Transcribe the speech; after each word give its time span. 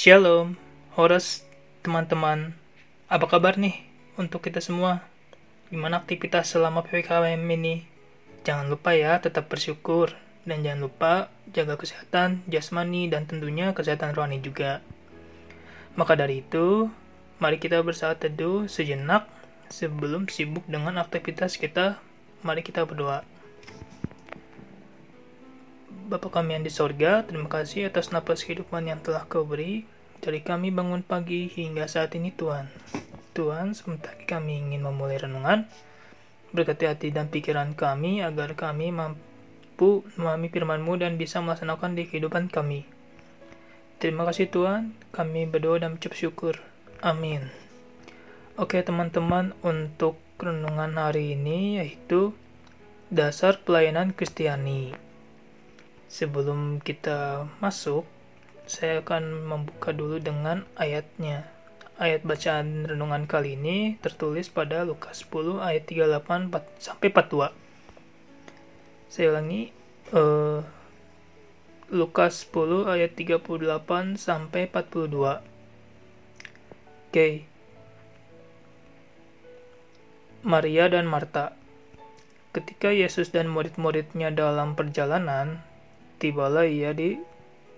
Shalom, 0.00 0.56
Horas, 0.96 1.44
teman-teman. 1.84 2.56
Apa 3.04 3.28
kabar 3.28 3.60
nih 3.60 3.84
untuk 4.16 4.40
kita 4.40 4.56
semua? 4.64 5.04
Gimana 5.68 6.00
aktivitas 6.00 6.56
selama 6.56 6.80
PPKM 6.88 7.36
ini? 7.36 7.84
Jangan 8.40 8.72
lupa 8.72 8.96
ya, 8.96 9.20
tetap 9.20 9.52
bersyukur. 9.52 10.16
Dan 10.48 10.64
jangan 10.64 10.88
lupa 10.88 11.28
jaga 11.52 11.76
kesehatan, 11.76 12.40
jasmani, 12.48 13.12
dan 13.12 13.28
tentunya 13.28 13.76
kesehatan 13.76 14.16
rohani 14.16 14.40
juga. 14.40 14.80
Maka 16.00 16.16
dari 16.16 16.40
itu, 16.48 16.88
mari 17.36 17.60
kita 17.60 17.84
bersaat 17.84 18.24
teduh 18.24 18.72
sejenak 18.72 19.28
sebelum 19.68 20.32
sibuk 20.32 20.64
dengan 20.64 20.96
aktivitas 20.96 21.60
kita. 21.60 22.00
Mari 22.40 22.64
kita 22.64 22.88
berdoa. 22.88 23.20
Bapa 26.10 26.26
kami 26.26 26.58
yang 26.58 26.66
di 26.66 26.74
sorga, 26.74 27.22
terima 27.22 27.46
kasih 27.46 27.86
atas 27.86 28.10
napas 28.10 28.42
kehidupan 28.42 28.82
yang 28.82 28.98
telah 28.98 29.30
kau 29.30 29.46
beri. 29.46 29.86
Dari 30.18 30.42
kami 30.42 30.74
bangun 30.74 31.06
pagi 31.06 31.46
hingga 31.46 31.86
saat 31.86 32.18
ini 32.18 32.34
Tuhan. 32.34 32.66
Tuhan, 33.30 33.78
sebentar 33.78 34.18
kami 34.26 34.58
ingin 34.58 34.82
memulai 34.82 35.22
renungan. 35.22 35.70
Berkati 36.50 36.90
hati 36.90 37.14
dan 37.14 37.30
pikiran 37.30 37.78
kami 37.78 38.26
agar 38.26 38.58
kami 38.58 38.90
mampu 38.90 40.02
memahami 40.18 40.50
firman-Mu 40.50 40.98
dan 40.98 41.14
bisa 41.14 41.38
melaksanakan 41.46 41.94
di 41.94 42.10
kehidupan 42.10 42.50
kami. 42.50 42.90
Terima 44.02 44.26
kasih 44.26 44.50
Tuhan, 44.50 44.98
kami 45.14 45.46
berdoa 45.46 45.78
dan 45.78 45.94
mengucap 45.94 46.18
syukur. 46.18 46.58
Amin. 47.06 47.54
Oke 48.58 48.82
teman-teman, 48.82 49.54
untuk 49.62 50.18
renungan 50.42 50.90
hari 50.98 51.38
ini 51.38 51.78
yaitu 51.78 52.34
dasar 53.14 53.62
pelayanan 53.62 54.10
Kristiani. 54.10 55.09
Sebelum 56.10 56.82
kita 56.82 57.46
masuk, 57.62 58.02
saya 58.66 58.98
akan 58.98 59.46
membuka 59.46 59.94
dulu 59.94 60.18
dengan 60.18 60.66
ayatnya. 60.74 61.46
Ayat 62.02 62.26
bacaan 62.26 62.90
renungan 62.90 63.30
kali 63.30 63.54
ini 63.54 63.94
tertulis 64.02 64.50
pada 64.50 64.82
Lukas 64.82 65.22
10 65.22 65.62
ayat 65.62 65.86
38 65.86 66.50
sampai 66.82 67.14
42. 67.14 67.54
Saya 69.06 69.30
ulangi, 69.30 69.70
uh, 70.10 70.66
Lukas 71.94 72.42
10 72.50 72.90
ayat 72.90 73.14
38 73.14 74.18
sampai 74.18 74.66
42. 74.66 75.06
Oke. 75.06 75.38
Okay. 77.14 77.34
Maria 80.42 80.90
dan 80.90 81.06
Marta. 81.06 81.54
Ketika 82.50 82.90
Yesus 82.90 83.30
dan 83.30 83.46
murid-muridnya 83.46 84.34
dalam 84.34 84.74
perjalanan, 84.74 85.69
tibalah 86.20 86.68
ia 86.68 86.92
di 86.92 87.16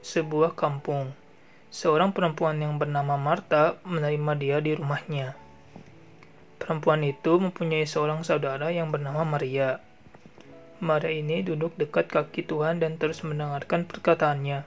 sebuah 0.03 0.59
kampung. 0.59 1.15
Seorang 1.71 2.11
perempuan 2.11 2.59
yang 2.59 2.77
bernama 2.77 3.15
Marta 3.15 3.79
menerima 3.87 4.33
dia 4.35 4.59
di 4.59 4.75
rumahnya. 4.75 5.39
Perempuan 6.59 7.07
itu 7.07 7.39
mempunyai 7.39 7.87
seorang 7.87 8.27
saudara 8.27 8.75
yang 8.75 8.91
bernama 8.91 9.23
Maria. 9.23 9.79
Maria 10.83 11.15
ini 11.15 11.47
duduk 11.47 11.79
dekat 11.79 12.11
kaki 12.11 12.43
Tuhan 12.43 12.83
dan 12.83 12.99
terus 12.99 13.23
mendengarkan 13.23 13.87
perkataannya. 13.87 14.67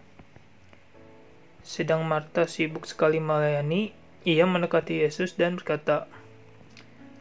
Sedang 1.59 2.07
Marta 2.07 2.47
sibuk 2.47 2.87
sekali 2.87 3.19
melayani, 3.19 3.91
ia 4.23 4.47
mendekati 4.47 5.03
Yesus 5.03 5.35
dan 5.35 5.59
berkata, 5.59 6.07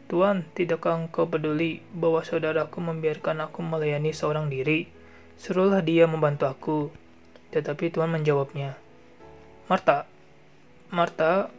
Tuhan, 0.07 0.47
tidakkah 0.55 1.07
engkau 1.07 1.27
peduli 1.27 1.83
bahwa 1.91 2.23
saudaraku 2.23 2.77
membiarkan 2.79 3.43
aku 3.43 3.59
melayani 3.59 4.15
seorang 4.15 4.47
diri? 4.47 4.87
Suruhlah 5.35 5.83
dia 5.83 6.07
membantu 6.07 6.47
aku. 6.47 6.79
Tetapi 7.51 7.91
Tuhan 7.91 8.11
menjawabnya, 8.11 8.75
Marta, 9.71 10.05
Marta, 10.91 11.49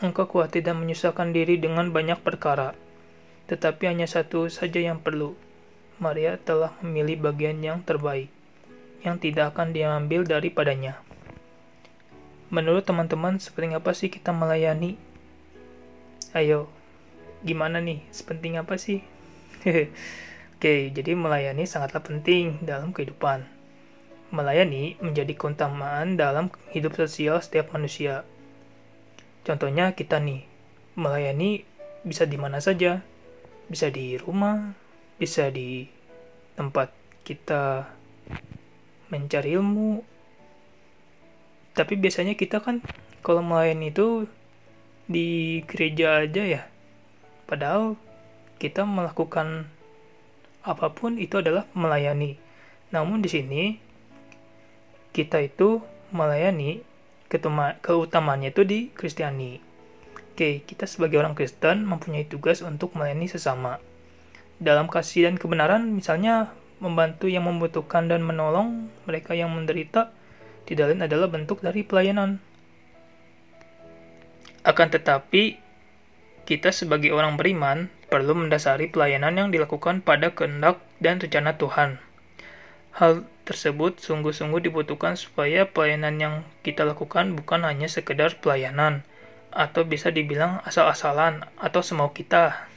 engkau 0.00 0.26
khawatir 0.26 0.64
dan 0.64 0.78
menyusahkan 0.78 1.30
diri 1.30 1.58
dengan 1.58 1.90
banyak 1.90 2.18
perkara, 2.24 2.72
tetapi 3.50 3.90
hanya 3.90 4.06
satu 4.08 4.46
saja 4.46 4.80
yang 4.80 5.02
perlu. 5.02 5.36
Maria 6.00 6.34
telah 6.40 6.74
memilih 6.82 7.30
bagian 7.30 7.62
yang 7.62 7.84
terbaik, 7.84 8.26
yang 9.06 9.20
tidak 9.20 9.54
akan 9.54 9.70
diambil 9.70 10.26
daripadanya. 10.26 10.98
Menurut 12.50 12.82
teman-teman, 12.88 13.38
sepenting 13.38 13.78
apa 13.78 13.94
sih 13.94 14.10
kita 14.10 14.34
melayani? 14.34 14.98
Ayo, 16.32 16.66
gimana 17.44 17.78
nih? 17.78 18.02
Sepenting 18.08 18.56
apa 18.56 18.80
sih? 18.80 19.04
Oke, 20.62 20.94
jadi 20.94 21.18
melayani 21.18 21.66
sangatlah 21.66 22.06
penting 22.06 22.62
dalam 22.62 22.94
kehidupan. 22.94 23.42
Melayani 24.30 24.94
menjadi 25.02 25.34
keutamaan 25.34 26.14
dalam 26.14 26.54
hidup 26.70 26.94
sosial 26.94 27.42
setiap 27.42 27.74
manusia. 27.74 28.22
Contohnya 29.42 29.90
kita 29.90 30.22
nih, 30.22 30.46
melayani 30.94 31.66
bisa 32.06 32.30
di 32.30 32.38
mana 32.38 32.62
saja. 32.62 33.02
Bisa 33.66 33.90
di 33.90 34.14
rumah, 34.14 34.70
bisa 35.18 35.50
di 35.50 35.90
tempat 36.54 36.94
kita 37.26 37.90
mencari 39.10 39.58
ilmu. 39.58 39.98
Tapi 41.74 41.98
biasanya 41.98 42.38
kita 42.38 42.62
kan 42.62 42.86
kalau 43.18 43.42
melayani 43.42 43.90
itu 43.90 44.30
di 45.10 45.58
gereja 45.66 46.22
aja 46.22 46.46
ya. 46.46 46.62
Padahal 47.50 47.98
kita 48.62 48.86
melakukan 48.86 49.66
apa 50.62 50.94
pun 50.94 51.18
itu 51.18 51.42
adalah 51.42 51.66
melayani. 51.74 52.38
Namun 52.94 53.22
di 53.22 53.30
sini 53.30 53.62
kita 55.12 55.42
itu 55.42 55.82
melayani 56.14 56.80
keutamaannya 57.80 58.52
itu 58.52 58.62
di 58.64 58.78
Kristiani. 58.92 59.60
Oke, 60.32 60.64
kita 60.64 60.88
sebagai 60.88 61.20
orang 61.20 61.36
Kristen 61.36 61.84
mempunyai 61.84 62.24
tugas 62.24 62.64
untuk 62.64 62.96
melayani 62.96 63.28
sesama. 63.28 63.76
Dalam 64.56 64.88
kasih 64.88 65.28
dan 65.28 65.36
kebenaran, 65.36 65.92
misalnya 65.92 66.52
membantu 66.80 67.28
yang 67.28 67.44
membutuhkan 67.44 68.08
dan 68.08 68.24
menolong 68.24 68.88
mereka 69.04 69.36
yang 69.36 69.52
menderita, 69.52 70.12
tidak 70.64 70.92
lain 70.92 71.04
adalah 71.04 71.28
bentuk 71.28 71.60
dari 71.60 71.84
pelayanan. 71.84 72.40
Akan 74.64 74.88
tetapi, 74.88 75.58
kita 76.48 76.70
sebagai 76.70 77.10
orang 77.12 77.36
beriman 77.36 77.92
perlu 78.12 78.36
mendasari 78.36 78.92
pelayanan 78.92 79.40
yang 79.40 79.48
dilakukan 79.48 80.04
pada 80.04 80.36
kehendak 80.36 80.84
dan 81.00 81.16
rencana 81.16 81.56
Tuhan. 81.56 81.96
Hal 82.92 83.24
tersebut 83.48 83.96
sungguh-sungguh 84.04 84.68
dibutuhkan 84.68 85.16
supaya 85.16 85.64
pelayanan 85.64 86.20
yang 86.20 86.34
kita 86.60 86.84
lakukan 86.84 87.32
bukan 87.32 87.64
hanya 87.64 87.88
sekedar 87.88 88.36
pelayanan, 88.44 89.00
atau 89.48 89.88
bisa 89.88 90.12
dibilang 90.12 90.60
asal-asalan 90.68 91.48
atau 91.56 91.80
semau 91.80 92.12
kita. 92.12 92.68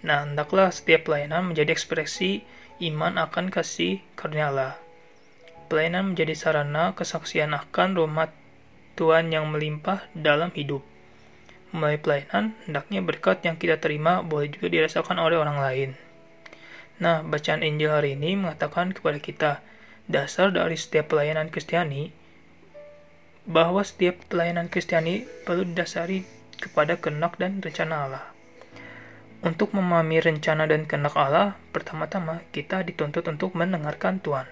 Nah, 0.00 0.24
hendaklah 0.24 0.72
setiap 0.72 1.12
pelayanan 1.12 1.52
menjadi 1.52 1.76
ekspresi 1.76 2.40
iman 2.88 3.20
akan 3.20 3.52
kasih 3.52 4.00
karunia 4.16 4.48
Allah. 4.48 4.74
Pelayanan 5.68 6.16
menjadi 6.16 6.32
sarana 6.32 6.96
kesaksian 6.96 7.52
akan 7.52 8.00
rahmat 8.00 8.32
Tuhan 8.96 9.28
yang 9.28 9.52
melimpah 9.52 10.08
dalam 10.16 10.48
hidup 10.56 10.80
melalui 11.76 12.00
pelayanan, 12.00 12.56
hendaknya 12.64 13.04
berkat 13.04 13.44
yang 13.44 13.60
kita 13.60 13.76
terima 13.76 14.24
boleh 14.24 14.48
juga 14.48 14.72
dirasakan 14.72 15.20
oleh 15.20 15.36
orang 15.36 15.60
lain. 15.60 15.90
Nah, 16.96 17.20
bacaan 17.20 17.60
Injil 17.60 17.92
hari 17.92 18.16
ini 18.16 18.40
mengatakan 18.40 18.96
kepada 18.96 19.20
kita 19.20 19.50
dasar 20.08 20.48
dari 20.48 20.80
setiap 20.80 21.12
pelayanan 21.12 21.52
Kristiani 21.52 22.08
bahwa 23.44 23.84
setiap 23.84 24.16
pelayanan 24.32 24.72
Kristiani 24.72 25.28
perlu 25.44 25.68
didasari 25.68 26.24
kepada 26.56 26.96
kehendak 26.96 27.36
dan 27.36 27.60
rencana 27.60 27.94
Allah. 28.08 28.24
Untuk 29.44 29.76
memahami 29.76 30.24
rencana 30.24 30.64
dan 30.64 30.88
kehendak 30.88 31.14
Allah, 31.14 31.60
pertama-tama 31.70 32.40
kita 32.50 32.80
dituntut 32.82 33.28
untuk 33.28 33.52
mendengarkan 33.52 34.18
Tuhan. 34.24 34.48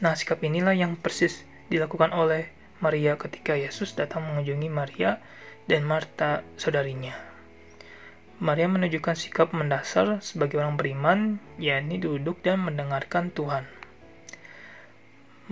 Nah, 0.00 0.16
sikap 0.16 0.40
inilah 0.40 0.72
yang 0.72 0.96
persis 0.96 1.44
dilakukan 1.68 2.16
oleh 2.16 2.48
Maria 2.80 3.18
ketika 3.20 3.58
Yesus 3.58 3.92
datang 3.92 4.24
mengunjungi 4.24 4.70
Maria 4.72 5.20
dan 5.68 5.84
Marta 5.84 6.42
saudarinya. 6.56 7.12
Maria 8.40 8.70
menunjukkan 8.70 9.18
sikap 9.18 9.52
mendasar 9.52 10.24
sebagai 10.24 10.56
orang 10.56 10.80
beriman, 10.80 11.42
yakni 11.60 12.00
duduk 12.00 12.40
dan 12.40 12.64
mendengarkan 12.64 13.28
Tuhan. 13.28 13.68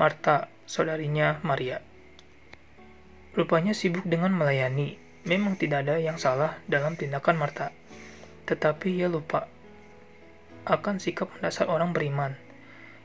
Marta, 0.01 0.49
saudarinya 0.65 1.43
Maria. 1.45 1.85
Rupanya 3.37 3.77
sibuk 3.77 4.09
dengan 4.09 4.33
melayani. 4.33 4.97
Memang 5.29 5.61
tidak 5.61 5.85
ada 5.85 6.01
yang 6.01 6.17
salah 6.17 6.57
dalam 6.65 6.97
tindakan 6.97 7.37
Marta. 7.37 7.75
Tetapi 8.49 9.03
ia 9.03 9.11
lupa 9.11 9.51
akan 10.65 10.99
sikap 10.99 11.29
mendasar 11.37 11.69
orang 11.69 11.93
beriman. 11.93 12.39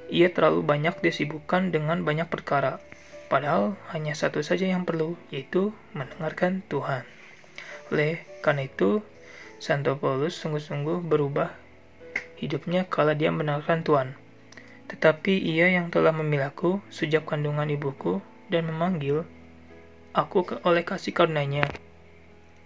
Ia 0.07 0.29
terlalu 0.31 0.63
banyak 0.63 1.01
disibukkan 1.01 1.73
dengan 1.73 2.05
banyak 2.05 2.29
perkara, 2.29 2.79
Padahal 3.31 3.79
hanya 3.95 4.11
satu 4.11 4.43
saja 4.43 4.67
yang 4.67 4.83
perlu, 4.83 5.15
yaitu 5.31 5.71
mendengarkan 5.95 6.67
Tuhan. 6.67 7.07
Oleh 7.87 8.27
karena 8.43 8.67
itu, 8.67 8.99
Santo 9.55 9.95
Paulus 9.95 10.35
sungguh-sungguh 10.35 10.99
berubah 10.99 11.55
hidupnya 12.35 12.83
kala 12.91 13.15
dia 13.15 13.31
mendengarkan 13.31 13.87
Tuhan. 13.87 14.19
Tetapi 14.91 15.39
ia 15.39 15.71
yang 15.71 15.87
telah 15.87 16.11
memilihku 16.11 16.83
sejak 16.91 17.23
kandungan 17.23 17.71
ibuku 17.71 18.19
dan 18.51 18.67
memanggil 18.67 19.23
aku 20.11 20.43
ke 20.43 20.55
oleh 20.67 20.83
kasih 20.83 21.15
karunia 21.15 21.63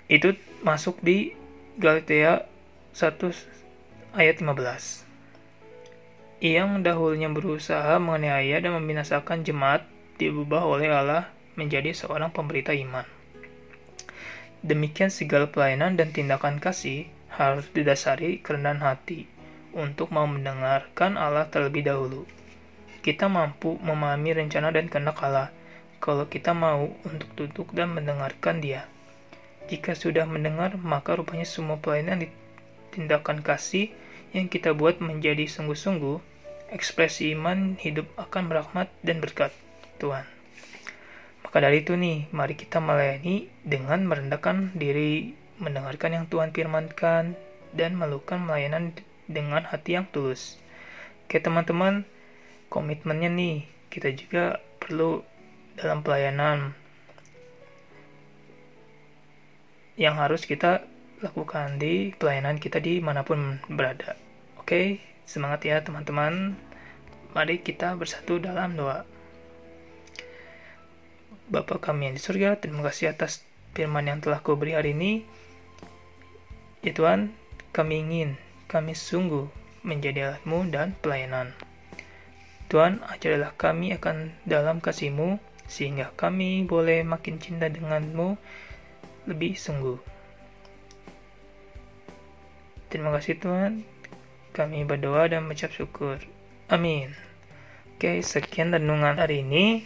Itu 0.10 0.34
masuk 0.66 0.98
di 1.06 1.38
Galatia 1.78 2.50
1 2.98 4.18
ayat 4.18 4.42
15. 4.42 5.06
Yang 6.42 6.70
dahulunya 6.82 7.30
berusaha 7.30 8.02
menganiaya 8.02 8.58
dan 8.66 8.74
membinasakan 8.82 9.46
jemaat 9.46 9.86
diubah 10.16 10.64
oleh 10.64 10.88
Allah 10.92 11.32
menjadi 11.60 11.92
seorang 11.92 12.32
pemberita 12.32 12.72
iman. 12.72 13.04
Demikian 14.66 15.12
segala 15.14 15.52
pelayanan 15.52 16.00
dan 16.00 16.10
tindakan 16.16 16.58
kasih 16.58 17.12
harus 17.36 17.68
didasari 17.76 18.40
kerendahan 18.40 18.82
hati 18.82 19.28
untuk 19.76 20.10
mau 20.10 20.26
mendengarkan 20.26 21.20
Allah 21.20 21.52
terlebih 21.52 21.84
dahulu. 21.84 22.24
Kita 23.04 23.30
mampu 23.30 23.78
memahami 23.84 24.34
rencana 24.34 24.74
dan 24.74 24.90
kehendak 24.90 25.22
Allah 25.22 25.54
kalau 26.02 26.26
kita 26.26 26.56
mau 26.56 26.90
untuk 27.06 27.30
duduk 27.38 27.76
dan 27.76 27.94
mendengarkan 27.94 28.64
Dia. 28.64 28.88
Jika 29.70 29.94
sudah 29.94 30.26
mendengar, 30.26 30.78
maka 30.78 31.18
rupanya 31.18 31.46
semua 31.46 31.78
pelayanan 31.82 32.30
tindakan 32.94 33.42
kasih 33.42 33.92
yang 34.32 34.50
kita 34.50 34.74
buat 34.74 35.02
menjadi 35.02 35.46
sungguh-sungguh, 35.46 36.22
ekspresi 36.74 37.34
iman 37.38 37.78
hidup 37.78 38.10
akan 38.18 38.50
merahmat 38.50 38.90
dan 39.02 39.22
berkat 39.22 39.54
Tuhan. 39.98 40.26
Maka 41.46 41.58
dari 41.62 41.86
itu 41.86 41.96
nih, 41.96 42.28
mari 42.36 42.58
kita 42.60 42.84
melayani 42.84 43.48
dengan 43.64 44.04
merendahkan 44.04 44.76
diri, 44.76 45.38
mendengarkan 45.62 46.12
yang 46.12 46.26
Tuhan 46.28 46.52
firmankan, 46.52 47.38
dan 47.76 47.92
melakukan 47.96 48.44
pelayanan 48.48 48.96
dengan 49.28 49.64
hati 49.68 49.96
yang 50.00 50.08
tulus. 50.10 50.60
Oke 51.26 51.40
teman-teman, 51.42 52.04
komitmennya 52.68 53.30
nih, 53.32 53.68
kita 53.90 54.12
juga 54.14 54.60
perlu 54.84 55.24
dalam 55.76 56.04
pelayanan 56.04 56.76
yang 59.96 60.20
harus 60.20 60.44
kita 60.44 60.84
lakukan 61.24 61.80
di 61.80 62.12
pelayanan 62.20 62.60
kita 62.60 62.84
di 62.84 63.00
mana 63.00 63.24
pun 63.24 63.64
berada. 63.72 64.20
Oke, 64.60 65.00
semangat 65.24 65.64
ya 65.64 65.80
teman-teman. 65.80 66.60
Mari 67.32 67.64
kita 67.64 67.96
bersatu 67.96 68.40
dalam 68.40 68.76
doa. 68.76 69.08
Bapa 71.46 71.78
kami 71.78 72.10
yang 72.10 72.16
di 72.18 72.22
surga, 72.26 72.58
terima 72.58 72.82
kasih 72.82 73.14
atas 73.14 73.46
firman 73.78 74.10
yang 74.10 74.18
telah 74.18 74.42
kau 74.42 74.58
beri 74.58 74.74
hari 74.74 74.98
ini. 74.98 75.22
Ya 76.82 76.90
Tuhan, 76.90 77.38
kami 77.70 78.02
ingin 78.02 78.34
kami 78.66 78.98
sungguh 78.98 79.46
menjadi 79.86 80.34
alatmu 80.34 80.74
dan 80.74 80.98
pelayanan. 81.06 81.54
Tuhan, 82.66 83.06
ajarilah 83.06 83.54
kami 83.54 83.94
akan 83.94 84.34
dalam 84.50 84.82
kasihmu, 84.82 85.38
sehingga 85.70 86.10
kami 86.18 86.66
boleh 86.66 87.06
makin 87.06 87.38
cinta 87.38 87.70
denganmu 87.70 88.42
lebih 89.30 89.54
sungguh. 89.54 90.02
Terima 92.90 93.14
kasih 93.14 93.38
Tuhan, 93.38 93.86
kami 94.50 94.82
berdoa 94.82 95.30
dan 95.30 95.46
mengucap 95.46 95.70
syukur. 95.70 96.18
Amin. 96.74 97.14
Oke, 97.94 98.18
sekian 98.26 98.74
renungan 98.74 99.22
hari 99.22 99.46
ini. 99.46 99.86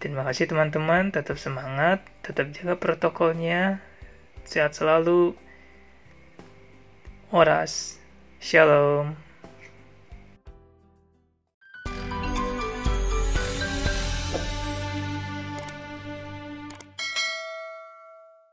Terima 0.00 0.24
kasih 0.24 0.48
teman-teman, 0.48 1.12
tetap 1.12 1.36
semangat, 1.36 2.00
tetap 2.24 2.48
jaga 2.56 2.80
protokolnya, 2.80 3.84
sehat 4.48 4.72
selalu. 4.72 5.36
Horas. 7.28 8.00
Shalom. 8.40 9.29